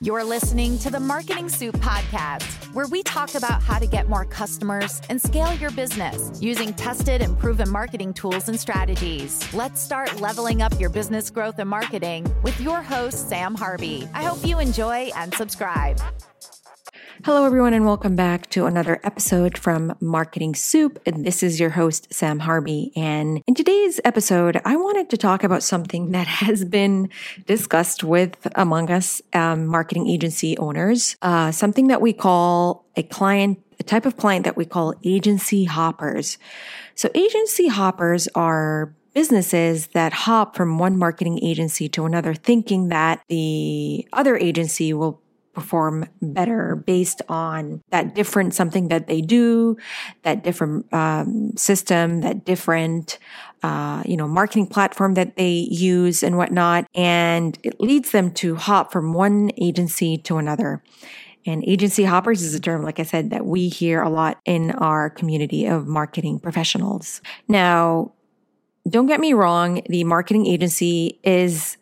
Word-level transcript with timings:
You're 0.00 0.24
listening 0.24 0.76
to 0.80 0.90
the 0.90 0.98
Marketing 0.98 1.48
Soup 1.48 1.74
Podcast, 1.76 2.74
where 2.74 2.88
we 2.88 3.04
talk 3.04 3.36
about 3.36 3.62
how 3.62 3.78
to 3.78 3.86
get 3.86 4.08
more 4.08 4.24
customers 4.24 5.00
and 5.08 5.22
scale 5.22 5.54
your 5.54 5.70
business 5.70 6.42
using 6.42 6.74
tested 6.74 7.22
and 7.22 7.38
proven 7.38 7.70
marketing 7.70 8.12
tools 8.12 8.48
and 8.48 8.58
strategies. 8.58 9.40
Let's 9.54 9.80
start 9.80 10.20
leveling 10.20 10.62
up 10.62 10.78
your 10.80 10.90
business 10.90 11.30
growth 11.30 11.60
and 11.60 11.70
marketing 11.70 12.26
with 12.42 12.60
your 12.60 12.82
host, 12.82 13.28
Sam 13.28 13.54
Harvey. 13.54 14.08
I 14.12 14.24
hope 14.24 14.44
you 14.44 14.58
enjoy 14.58 15.10
and 15.16 15.32
subscribe. 15.32 16.00
Hello, 17.22 17.46
everyone, 17.46 17.72
and 17.72 17.86
welcome 17.86 18.16
back 18.16 18.50
to 18.50 18.66
another 18.66 19.00
episode 19.04 19.56
from 19.56 19.96
Marketing 20.00 20.52
Soup. 20.52 21.00
And 21.06 21.24
this 21.24 21.44
is 21.44 21.60
your 21.60 21.70
host, 21.70 22.12
Sam 22.12 22.40
Harvey. 22.40 22.90
And 22.96 23.40
in 23.46 23.54
today's 23.54 24.00
episode, 24.04 24.60
I 24.64 24.74
wanted 24.74 25.08
to 25.10 25.16
talk 25.16 25.44
about 25.44 25.62
something 25.62 26.10
that 26.10 26.26
has 26.26 26.64
been 26.64 27.08
discussed 27.46 28.02
with 28.02 28.36
among 28.56 28.90
us 28.90 29.22
um, 29.32 29.66
marketing 29.66 30.08
agency 30.08 30.58
owners, 30.58 31.16
uh, 31.22 31.52
something 31.52 31.86
that 31.86 32.02
we 32.02 32.12
call 32.12 32.84
a 32.96 33.04
client, 33.04 33.62
a 33.78 33.84
type 33.84 34.06
of 34.06 34.16
client 34.16 34.44
that 34.44 34.56
we 34.56 34.64
call 34.64 34.92
agency 35.04 35.64
hoppers. 35.64 36.36
So, 36.96 37.10
agency 37.14 37.68
hoppers 37.68 38.28
are 38.34 38.92
businesses 39.14 39.86
that 39.88 40.12
hop 40.12 40.56
from 40.56 40.78
one 40.78 40.98
marketing 40.98 41.38
agency 41.42 41.88
to 41.90 42.04
another, 42.04 42.34
thinking 42.34 42.88
that 42.88 43.22
the 43.28 44.06
other 44.12 44.36
agency 44.36 44.92
will 44.92 45.22
perform 45.54 46.08
better 46.20 46.76
based 46.76 47.22
on 47.28 47.82
that 47.90 48.14
different 48.14 48.54
something 48.54 48.88
that 48.88 49.06
they 49.06 49.20
do, 49.20 49.76
that 50.22 50.42
different 50.42 50.92
um, 50.92 51.56
system, 51.56 52.20
that 52.20 52.44
different 52.44 53.18
uh, 53.62 54.02
you 54.04 54.16
know 54.16 54.28
marketing 54.28 54.66
platform 54.66 55.14
that 55.14 55.36
they 55.36 55.66
use 55.70 56.22
and 56.22 56.36
whatnot, 56.36 56.86
and 56.94 57.58
it 57.62 57.80
leads 57.80 58.10
them 58.10 58.30
to 58.32 58.56
hop 58.56 58.92
from 58.92 59.12
one 59.12 59.50
agency 59.56 60.18
to 60.18 60.36
another. 60.36 60.82
And 61.46 61.62
agency 61.66 62.04
hoppers 62.04 62.42
is 62.42 62.54
a 62.54 62.60
term, 62.60 62.82
like 62.82 62.98
I 62.98 63.02
said, 63.02 63.30
that 63.30 63.44
we 63.44 63.68
hear 63.68 64.00
a 64.00 64.08
lot 64.08 64.40
in 64.46 64.70
our 64.72 65.10
community 65.10 65.66
of 65.66 65.86
marketing 65.86 66.40
professionals. 66.40 67.20
Now, 67.48 68.12
don't 68.88 69.06
get 69.06 69.20
me 69.20 69.34
wrong, 69.34 69.82
the 69.88 70.04
marketing 70.04 70.46
agency 70.46 71.18
is 71.22 71.76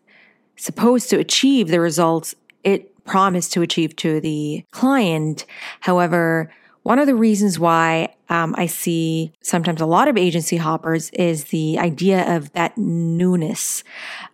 supposed 0.57 1.11
to 1.11 1.19
achieve 1.19 1.69
the 1.69 1.81
results 1.81 2.35
it 2.65 2.92
promise 3.05 3.49
to 3.51 3.63
achieve 3.63 3.97
to 3.97 4.21
the 4.21 4.65
client. 4.71 5.47
However, 5.81 6.53
one 6.83 6.99
of 6.99 7.07
the 7.07 7.15
reasons 7.15 7.59
why 7.59 8.15
um, 8.29 8.55
I 8.59 8.67
see 8.67 9.33
sometimes 9.41 9.81
a 9.81 9.87
lot 9.87 10.09
of 10.09 10.17
agency 10.17 10.57
hoppers 10.57 11.11
is 11.11 11.45
the 11.45 11.79
idea 11.79 12.37
of 12.37 12.53
that 12.53 12.77
newness, 12.77 13.85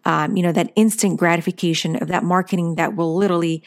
um, 0.06 0.36
you 0.36 0.42
know, 0.42 0.52
that 0.52 0.72
instant 0.74 1.18
gratification 1.18 1.96
of 1.96 2.08
that 2.08 2.24
marketing 2.24 2.76
that 2.76 2.96
will 2.96 3.14
literally 3.14 3.62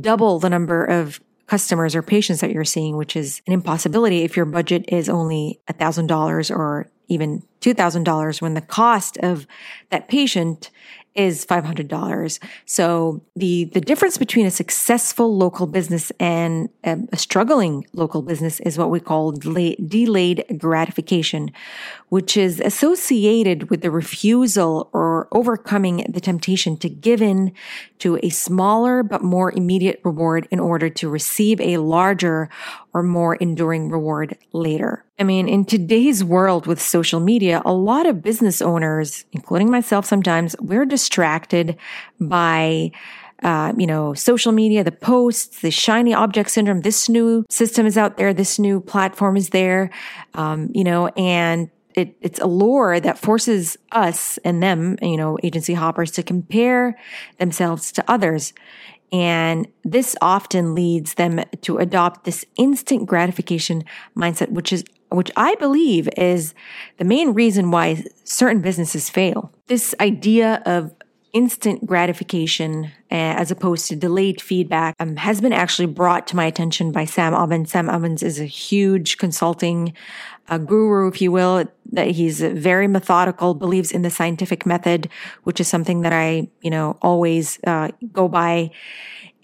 double 0.00 0.38
the 0.38 0.50
number 0.50 0.84
of 0.84 1.20
customers 1.46 1.94
or 1.94 2.02
patients 2.02 2.40
that 2.40 2.50
you're 2.50 2.64
seeing, 2.64 2.96
which 2.96 3.16
is 3.16 3.40
an 3.46 3.52
impossibility 3.52 4.22
if 4.22 4.36
your 4.36 4.46
budget 4.46 4.84
is 4.88 5.08
only 5.08 5.60
$1,000 5.68 6.50
or 6.50 6.88
even 7.08 7.42
$2,000 7.60 8.42
when 8.42 8.54
the 8.54 8.60
cost 8.60 9.16
of 9.18 9.46
that 9.90 10.08
patient 10.08 10.70
is 11.16 11.46
$500. 11.46 12.38
So 12.66 13.22
the, 13.34 13.64
the 13.64 13.80
difference 13.80 14.18
between 14.18 14.46
a 14.46 14.50
successful 14.50 15.34
local 15.36 15.66
business 15.66 16.12
and 16.20 16.68
a, 16.84 17.16
struggling 17.16 17.86
local 17.94 18.22
business 18.22 18.60
is 18.60 18.78
what 18.78 18.90
we 18.90 19.00
call 19.00 19.32
delayed, 19.32 19.88
delayed 19.88 20.44
gratification, 20.58 21.50
which 22.10 22.36
is 22.36 22.60
associated 22.60 23.70
with 23.70 23.80
the 23.80 23.90
refusal 23.90 24.90
or 24.92 25.15
overcoming 25.32 26.04
the 26.08 26.20
temptation 26.20 26.76
to 26.78 26.88
give 26.88 27.22
in 27.22 27.52
to 27.98 28.18
a 28.22 28.28
smaller 28.28 29.02
but 29.02 29.22
more 29.22 29.50
immediate 29.52 30.00
reward 30.04 30.48
in 30.50 30.60
order 30.60 30.88
to 30.88 31.08
receive 31.08 31.60
a 31.60 31.78
larger 31.78 32.48
or 32.92 33.02
more 33.02 33.36
enduring 33.36 33.90
reward 33.90 34.36
later. 34.52 35.04
I 35.18 35.24
mean, 35.24 35.48
in 35.48 35.64
today's 35.64 36.22
world 36.22 36.66
with 36.66 36.80
social 36.80 37.20
media, 37.20 37.62
a 37.64 37.72
lot 37.72 38.06
of 38.06 38.22
business 38.22 38.60
owners, 38.60 39.24
including 39.32 39.70
myself 39.70 40.04
sometimes, 40.04 40.54
we're 40.60 40.86
distracted 40.86 41.76
by 42.20 42.92
uh, 43.42 43.72
you 43.76 43.86
know, 43.86 44.14
social 44.14 44.50
media, 44.50 44.82
the 44.82 44.90
posts, 44.90 45.60
the 45.60 45.70
shiny 45.70 46.14
object 46.14 46.50
syndrome. 46.50 46.80
This 46.80 47.08
new 47.08 47.44
system 47.50 47.84
is 47.84 47.98
out 47.98 48.16
there. 48.16 48.32
This 48.32 48.58
new 48.58 48.80
platform 48.80 49.36
is 49.36 49.50
there. 49.50 49.90
Um, 50.34 50.70
you 50.74 50.84
know, 50.84 51.08
and 51.08 51.70
it, 51.96 52.14
it's 52.20 52.38
a 52.38 52.46
lure 52.46 53.00
that 53.00 53.18
forces 53.18 53.76
us 53.90 54.38
and 54.44 54.62
them, 54.62 54.96
you 55.00 55.16
know, 55.16 55.38
agency 55.42 55.74
hoppers 55.74 56.10
to 56.12 56.22
compare 56.22 56.96
themselves 57.38 57.90
to 57.92 58.04
others. 58.06 58.52
And 59.10 59.66
this 59.82 60.14
often 60.20 60.74
leads 60.74 61.14
them 61.14 61.42
to 61.62 61.78
adopt 61.78 62.24
this 62.24 62.44
instant 62.56 63.06
gratification 63.06 63.84
mindset, 64.16 64.50
which 64.50 64.72
is, 64.72 64.84
which 65.10 65.30
I 65.36 65.54
believe 65.54 66.08
is 66.18 66.54
the 66.98 67.04
main 67.04 67.32
reason 67.32 67.70
why 67.70 68.04
certain 68.24 68.60
businesses 68.60 69.08
fail. 69.08 69.52
This 69.68 69.94
idea 69.98 70.62
of 70.66 70.92
instant 71.36 71.84
gratification 71.84 72.86
uh, 73.12 73.36
as 73.40 73.50
opposed 73.50 73.86
to 73.88 73.94
delayed 73.94 74.40
feedback 74.40 74.96
um, 74.98 75.16
has 75.16 75.38
been 75.38 75.52
actually 75.52 75.84
brought 75.84 76.26
to 76.26 76.34
my 76.34 76.46
attention 76.46 76.92
by 76.92 77.04
Sam 77.04 77.34
Ovens. 77.34 77.70
Sam 77.70 77.90
Ovens 77.90 78.22
is 78.22 78.40
a 78.40 78.46
huge 78.46 79.18
consulting 79.18 79.92
uh, 80.48 80.56
guru, 80.56 81.08
if 81.08 81.20
you 81.20 81.30
will. 81.30 81.66
That 81.92 82.08
he's 82.08 82.40
very 82.40 82.88
methodical, 82.88 83.52
believes 83.52 83.92
in 83.92 84.00
the 84.00 84.08
scientific 84.08 84.64
method, 84.64 85.10
which 85.44 85.60
is 85.60 85.68
something 85.68 86.00
that 86.00 86.14
I, 86.14 86.48
you 86.62 86.70
know, 86.70 86.96
always 87.02 87.58
uh, 87.66 87.90
go 88.12 88.28
by. 88.28 88.70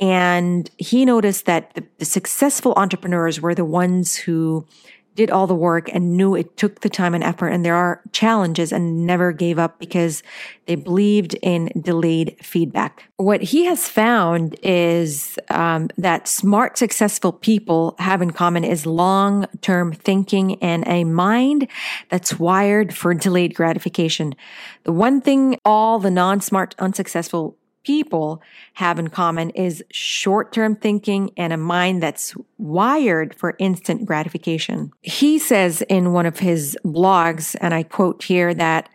And 0.01 0.71
he 0.79 1.05
noticed 1.05 1.45
that 1.45 1.75
the, 1.75 1.85
the 1.99 2.07
successful 2.07 2.73
entrepreneurs 2.77 3.39
were 3.39 3.55
the 3.55 3.67
ones 3.67 4.17
who 4.17 4.67
did 5.15 5.31
all 5.31 5.47
the 5.47 5.55
work 5.55 5.89
and 5.93 6.17
knew 6.17 6.35
it 6.35 6.57
took 6.57 6.81
the 6.81 6.89
time 6.89 7.15
and 7.15 7.23
effort 7.23 7.49
and 7.49 7.65
there 7.65 7.75
are 7.75 8.01
challenges 8.13 8.73
and 8.73 9.07
never 9.07 9.33
gave 9.33 9.59
up 9.59 9.79
because 9.79 10.23
they 10.67 10.75
believed 10.75 11.35
in 11.43 11.71
delayed 11.81 12.37
feedback. 12.41 13.11
What 13.17 13.43
he 13.43 13.65
has 13.67 13.89
found 13.89 14.57
is 14.63 15.39
um, 15.51 15.89
that 15.99 16.29
smart, 16.29 16.79
successful 16.79 17.33
people 17.33 17.95
have 17.99 18.23
in 18.23 18.31
common 18.31 18.65
is 18.65 18.87
long 18.87 19.47
term 19.61 19.93
thinking 19.93 20.63
and 20.63 20.85
a 20.87 21.05
mind 21.05 21.69
that's 22.09 22.39
wired 22.39 22.95
for 22.95 23.13
delayed 23.13 23.55
gratification. 23.55 24.35
The 24.85 24.93
one 24.93 25.21
thing 25.21 25.59
all 25.65 25.99
the 25.99 26.11
non 26.11 26.41
smart, 26.41 26.75
unsuccessful 26.79 27.57
people 27.85 28.43
have 28.75 28.99
in 28.99 29.09
common 29.09 29.51
is 29.51 29.85
short 29.91 30.53
term 30.53 30.77
thinking 30.77 31.31
and 31.37 31.53
a 31.53 31.57
mind 31.57 32.03
that's 32.03 32.35
wired 32.59 33.35
for 33.35 33.57
instant 33.59 34.07
gratification. 34.07 34.93
He 35.03 35.39
says 35.39 35.83
in 35.83 36.13
one 36.13 36.27
of 36.27 36.39
his 36.39 36.77
blogs, 36.85 37.57
and 37.61 37.75
I 37.75 37.83
quote 37.83 38.23
here, 38.25 38.55
that 38.55 38.89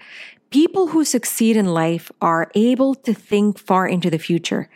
people 0.49 0.87
who 0.87 1.03
succeed 1.03 1.57
in 1.57 1.67
life 1.67 2.11
are 2.21 2.51
able 2.55 2.95
to 2.95 3.13
think 3.13 3.59
far 3.59 3.87
into 3.87 4.09
the 4.09 4.19
future, 4.19 4.69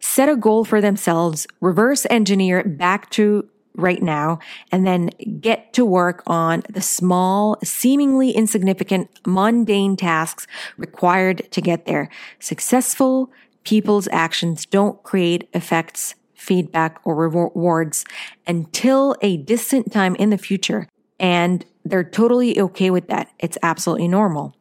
set 0.00 0.28
a 0.28 0.36
goal 0.36 0.64
for 0.64 0.80
themselves, 0.80 1.46
reverse 1.60 2.06
engineer 2.10 2.64
back 2.64 3.10
to 3.10 3.48
right 3.74 4.02
now 4.02 4.38
and 4.70 4.86
then 4.86 5.08
get 5.40 5.72
to 5.72 5.84
work 5.84 6.22
on 6.26 6.62
the 6.68 6.80
small, 6.80 7.56
seemingly 7.64 8.30
insignificant, 8.30 9.08
mundane 9.26 9.96
tasks 9.96 10.46
required 10.76 11.50
to 11.50 11.60
get 11.60 11.86
there. 11.86 12.10
Successful, 12.38 13.30
people's 13.64 14.08
actions 14.12 14.66
don't 14.66 15.02
create 15.02 15.48
effects, 15.52 16.14
feedback, 16.34 17.00
or 17.04 17.14
rewards 17.14 18.04
until 18.46 19.16
a 19.22 19.36
distant 19.38 19.92
time 19.92 20.14
in 20.16 20.30
the 20.30 20.38
future. 20.38 20.88
And 21.18 21.64
they're 21.84 22.04
totally 22.04 22.60
okay 22.60 22.90
with 22.90 23.08
that. 23.08 23.30
It's 23.38 23.58
absolutely 23.62 24.08
normal. 24.08 24.56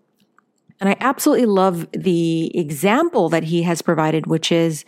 And 0.80 0.90
I 0.90 0.98
absolutely 1.00 1.46
love 1.46 1.88
the 1.92 2.58
example 2.58 3.30
that 3.30 3.44
he 3.44 3.62
has 3.64 3.84
provided, 3.84 4.26
which 4.26 4.52
is, 4.52 4.84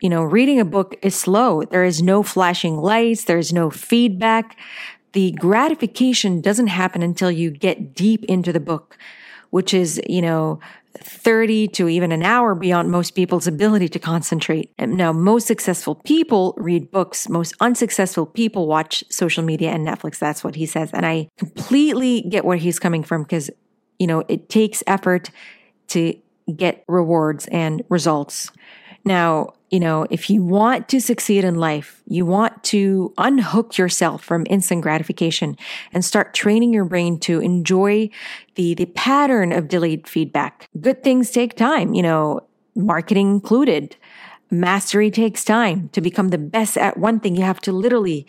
you 0.00 0.08
know, 0.08 0.24
reading 0.24 0.58
a 0.58 0.64
book 0.64 0.96
is 1.02 1.14
slow. 1.14 1.62
There 1.62 1.84
is 1.84 2.02
no 2.02 2.24
flashing 2.24 2.76
lights. 2.76 3.24
There's 3.24 3.52
no 3.52 3.70
feedback. 3.70 4.58
The 5.12 5.30
gratification 5.32 6.40
doesn't 6.40 6.66
happen 6.66 7.00
until 7.00 7.30
you 7.30 7.52
get 7.52 7.94
deep 7.94 8.24
into 8.24 8.52
the 8.52 8.60
book, 8.60 8.98
which 9.50 9.72
is, 9.72 10.00
you 10.08 10.20
know, 10.20 10.58
30 11.00 11.68
to 11.68 11.88
even 11.88 12.12
an 12.12 12.22
hour 12.22 12.54
beyond 12.54 12.90
most 12.90 13.14
people's 13.14 13.46
ability 13.46 13.88
to 13.90 13.98
concentrate. 13.98 14.70
Now, 14.78 15.12
most 15.12 15.46
successful 15.46 15.96
people 15.96 16.54
read 16.56 16.90
books. 16.90 17.28
Most 17.28 17.54
unsuccessful 17.60 18.26
people 18.26 18.66
watch 18.66 19.04
social 19.10 19.42
media 19.42 19.70
and 19.70 19.86
Netflix. 19.86 20.18
That's 20.18 20.42
what 20.44 20.54
he 20.54 20.66
says. 20.66 20.90
And 20.92 21.06
I 21.06 21.28
completely 21.38 22.22
get 22.22 22.44
where 22.44 22.56
he's 22.56 22.78
coming 22.78 23.02
from 23.02 23.22
because, 23.22 23.50
you 23.98 24.06
know, 24.06 24.24
it 24.28 24.48
takes 24.48 24.82
effort 24.86 25.30
to 25.88 26.14
get 26.54 26.84
rewards 26.88 27.46
and 27.48 27.82
results. 27.88 28.50
Now, 29.06 29.54
you 29.70 29.80
know, 29.80 30.06
if 30.10 30.28
you 30.28 30.42
want 30.42 30.88
to 30.90 31.00
succeed 31.00 31.44
in 31.44 31.54
life, 31.54 32.02
you 32.06 32.26
want 32.26 32.62
to 32.64 33.14
unhook 33.18 33.78
yourself 33.78 34.22
from 34.22 34.46
instant 34.50 34.82
gratification 34.82 35.56
and 35.92 36.04
start 36.04 36.34
training 36.34 36.72
your 36.74 36.84
brain 36.84 37.18
to 37.20 37.40
enjoy 37.40 38.10
the, 38.56 38.74
the 38.74 38.86
pattern 38.86 39.52
of 39.52 39.68
delayed 39.68 40.06
feedback. 40.06 40.68
Good 40.80 41.02
things 41.02 41.30
take 41.30 41.56
time, 41.56 41.94
you 41.94 42.02
know, 42.02 42.40
marketing 42.74 43.30
included. 43.30 43.96
mastery 44.50 45.10
takes 45.10 45.44
time. 45.44 45.88
To 45.90 46.00
become 46.00 46.28
the 46.28 46.38
best 46.38 46.76
at 46.76 46.96
one 46.96 47.20
thing, 47.20 47.36
you 47.36 47.42
have 47.42 47.60
to 47.62 47.72
literally 47.72 48.26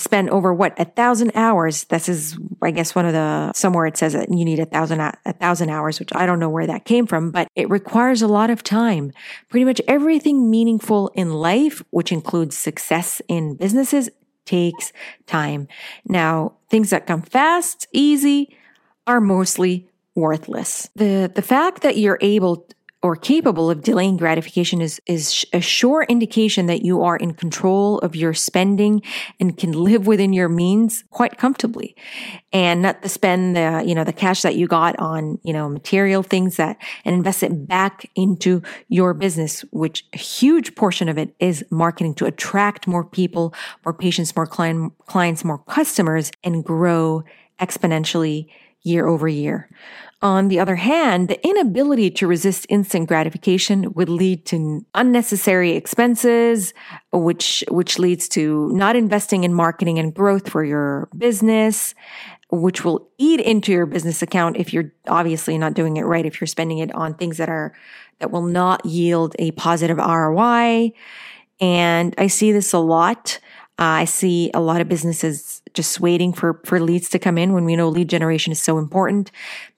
spend 0.00 0.30
over 0.30 0.52
what 0.52 0.78
a 0.78 0.84
thousand 0.84 1.32
hours. 1.34 1.84
This 1.84 2.08
is, 2.08 2.38
I 2.62 2.70
guess, 2.70 2.94
one 2.94 3.06
of 3.06 3.12
the 3.12 3.52
somewhere 3.52 3.86
it 3.86 3.96
says 3.96 4.12
that 4.12 4.30
you 4.30 4.44
need 4.44 4.58
a 4.58 4.66
thousand 4.66 5.00
a 5.00 5.32
thousand 5.32 5.70
hours, 5.70 5.98
which 5.98 6.10
I 6.14 6.26
don't 6.26 6.38
know 6.38 6.48
where 6.48 6.66
that 6.66 6.84
came 6.84 7.06
from, 7.06 7.30
but 7.30 7.48
it 7.54 7.68
requires 7.68 8.22
a 8.22 8.28
lot 8.28 8.50
of 8.50 8.62
time. 8.62 9.12
Pretty 9.48 9.64
much 9.64 9.80
everything 9.86 10.50
meaningful 10.50 11.08
in 11.14 11.32
life, 11.32 11.82
which 11.90 12.12
includes 12.12 12.56
success 12.56 13.20
in 13.28 13.54
businesses, 13.54 14.10
takes 14.44 14.92
time. 15.26 15.68
Now, 16.06 16.54
things 16.68 16.90
that 16.90 17.06
come 17.06 17.22
fast, 17.22 17.86
easy, 17.92 18.56
are 19.06 19.20
mostly 19.20 19.88
worthless. 20.14 20.88
The 20.94 21.30
the 21.34 21.42
fact 21.42 21.82
that 21.82 21.96
you're 21.96 22.18
able 22.20 22.66
or 23.04 23.14
capable 23.16 23.70
of 23.70 23.82
delaying 23.82 24.16
gratification 24.16 24.80
is, 24.80 24.98
is 25.04 25.44
a 25.52 25.60
sure 25.60 26.06
indication 26.08 26.64
that 26.64 26.80
you 26.80 27.02
are 27.02 27.18
in 27.18 27.34
control 27.34 27.98
of 27.98 28.16
your 28.16 28.32
spending 28.32 29.02
and 29.38 29.58
can 29.58 29.72
live 29.72 30.06
within 30.06 30.32
your 30.32 30.48
means 30.48 31.04
quite 31.10 31.36
comfortably. 31.36 31.94
And 32.50 32.80
not 32.80 33.02
to 33.02 33.10
spend 33.10 33.56
the, 33.56 33.84
you 33.84 33.94
know, 33.94 34.04
the 34.04 34.12
cash 34.14 34.40
that 34.40 34.56
you 34.56 34.66
got 34.66 34.98
on, 34.98 35.38
you 35.42 35.52
know, 35.52 35.68
material 35.68 36.22
things 36.22 36.56
that 36.56 36.78
and 37.04 37.14
invest 37.14 37.42
it 37.42 37.68
back 37.68 38.08
into 38.14 38.62
your 38.88 39.12
business, 39.12 39.66
which 39.70 40.06
a 40.14 40.18
huge 40.18 40.74
portion 40.74 41.10
of 41.10 41.18
it 41.18 41.36
is 41.38 41.62
marketing 41.70 42.14
to 42.14 42.24
attract 42.24 42.86
more 42.86 43.04
people, 43.04 43.52
more 43.84 43.92
patients, 43.92 44.34
more 44.34 44.46
client, 44.46 44.94
clients, 45.04 45.44
more 45.44 45.58
customers 45.58 46.32
and 46.42 46.64
grow 46.64 47.22
exponentially 47.60 48.48
year 48.84 49.06
over 49.06 49.26
year. 49.26 49.68
On 50.22 50.48
the 50.48 50.58
other 50.58 50.76
hand, 50.76 51.28
the 51.28 51.46
inability 51.46 52.10
to 52.12 52.26
resist 52.26 52.64
instant 52.70 53.08
gratification 53.08 53.92
would 53.92 54.08
lead 54.08 54.46
to 54.46 54.86
unnecessary 54.94 55.72
expenses, 55.72 56.72
which, 57.12 57.62
which 57.68 57.98
leads 57.98 58.28
to 58.30 58.70
not 58.72 58.96
investing 58.96 59.44
in 59.44 59.52
marketing 59.52 59.98
and 59.98 60.14
growth 60.14 60.48
for 60.48 60.64
your 60.64 61.10
business, 61.16 61.94
which 62.50 62.84
will 62.84 63.06
eat 63.18 63.40
into 63.40 63.72
your 63.72 63.84
business 63.84 64.22
account 64.22 64.56
if 64.56 64.72
you're 64.72 64.92
obviously 65.08 65.58
not 65.58 65.74
doing 65.74 65.98
it 65.98 66.04
right, 66.04 66.24
if 66.24 66.40
you're 66.40 66.46
spending 66.46 66.78
it 66.78 66.94
on 66.94 67.14
things 67.14 67.36
that 67.36 67.50
are, 67.50 67.74
that 68.20 68.30
will 68.30 68.46
not 68.46 68.86
yield 68.86 69.34
a 69.38 69.50
positive 69.52 69.98
ROI. 69.98 70.92
And 71.60 72.14
I 72.16 72.28
see 72.28 72.50
this 72.52 72.72
a 72.72 72.78
lot. 72.78 73.40
I 73.78 74.04
see 74.04 74.50
a 74.54 74.60
lot 74.60 74.80
of 74.80 74.88
businesses 74.88 75.62
just 75.74 75.98
waiting 75.98 76.32
for, 76.32 76.60
for 76.64 76.78
leads 76.78 77.08
to 77.10 77.18
come 77.18 77.36
in 77.36 77.52
when 77.52 77.64
we 77.64 77.74
know 77.74 77.88
lead 77.88 78.08
generation 78.08 78.52
is 78.52 78.62
so 78.62 78.78
important. 78.78 79.30